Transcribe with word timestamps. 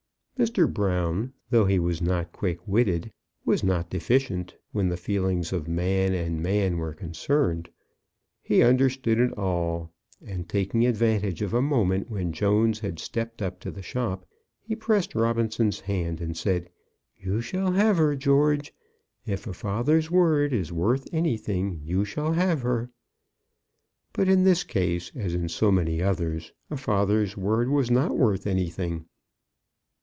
Mr. 0.39 0.67
Brown, 0.67 1.31
though 1.51 1.65
he 1.65 1.77
was 1.77 2.01
not 2.01 2.31
quick 2.31 2.67
witted, 2.67 3.11
was 3.45 3.63
not 3.63 3.91
deficient 3.91 4.55
when 4.71 4.89
the 4.89 4.97
feelings 4.97 5.53
of 5.53 5.67
man 5.67 6.15
and 6.15 6.41
man 6.41 6.77
were 6.79 6.95
concerned. 6.95 7.69
He 8.41 8.63
understood 8.63 9.19
it 9.19 9.31
all, 9.37 9.91
and 10.25 10.49
taking 10.49 10.83
advantage 10.83 11.43
of 11.43 11.53
a 11.53 11.61
moment 11.61 12.09
when 12.09 12.33
Jones 12.33 12.79
had 12.79 12.97
stepped 12.97 13.39
up 13.39 13.59
the 13.59 13.83
shop, 13.83 14.27
he 14.63 14.75
pressed 14.75 15.13
Robinson's 15.13 15.81
hand 15.81 16.19
and 16.19 16.35
said, 16.35 16.71
"You 17.15 17.39
shall 17.39 17.73
have 17.73 17.97
her, 17.97 18.15
George. 18.15 18.73
If 19.27 19.45
a 19.45 19.53
father's 19.53 20.09
word 20.09 20.53
is 20.53 20.73
worth 20.73 21.07
anything, 21.13 21.81
you 21.83 22.03
shall 22.03 22.33
have 22.33 22.63
her." 22.63 22.89
But 24.11 24.27
in 24.27 24.43
this 24.43 24.63
case, 24.63 25.11
as 25.13 25.35
in 25.35 25.49
so 25.49 25.71
many 25.71 26.01
others, 26.01 26.51
a 26.71 26.77
father's 26.77 27.37
word 27.37 27.69
was 27.69 27.91
not 27.91 28.17
worth 28.17 28.47
anything. 28.47 29.05